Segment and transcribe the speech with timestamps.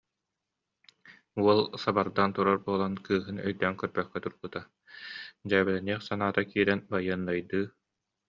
[1.43, 4.61] Уол сабардаан турар буолан кыыһын өйдөөн көрбөккө турбута,
[5.49, 7.63] дьээбэлэниэх санаата киирэн, байыаннайдыы: